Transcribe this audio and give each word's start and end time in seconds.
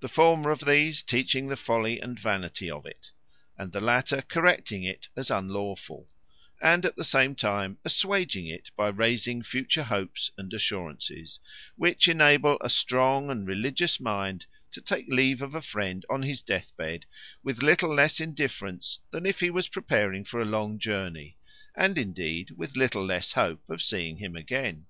The 0.00 0.10
former 0.10 0.50
of 0.50 0.66
these 0.66 1.02
teaching 1.02 1.46
the 1.48 1.56
folly 1.56 1.98
and 1.98 2.18
vanity 2.20 2.70
of 2.70 2.84
it, 2.84 3.12
and 3.56 3.72
the 3.72 3.80
latter 3.80 4.20
correcting 4.20 4.82
it 4.84 5.08
as 5.16 5.30
unlawful, 5.30 6.06
and 6.60 6.84
at 6.84 6.96
the 6.96 7.02
same 7.02 7.34
time 7.34 7.78
assuaging 7.82 8.46
it, 8.46 8.70
by 8.76 8.88
raising 8.88 9.40
future 9.42 9.84
hopes 9.84 10.30
and 10.36 10.52
assurances, 10.52 11.40
which 11.76 12.08
enable 12.08 12.58
a 12.60 12.68
strong 12.68 13.30
and 13.30 13.46
religious 13.48 13.98
mind 13.98 14.44
to 14.70 14.82
take 14.82 15.08
leave 15.08 15.40
of 15.40 15.54
a 15.54 15.62
friend, 15.62 16.04
on 16.10 16.24
his 16.24 16.42
deathbed, 16.42 17.06
with 17.42 17.62
little 17.62 17.94
less 17.94 18.20
indifference 18.20 18.98
than 19.12 19.24
if 19.24 19.40
he 19.40 19.48
was 19.48 19.68
preparing 19.68 20.26
for 20.26 20.40
a 20.40 20.44
long 20.44 20.78
journey; 20.78 21.38
and, 21.74 21.96
indeed, 21.96 22.50
with 22.50 22.76
little 22.76 23.02
less 23.02 23.32
hope 23.32 23.62
of 23.70 23.80
seeing 23.80 24.18
him 24.18 24.36
again. 24.36 24.84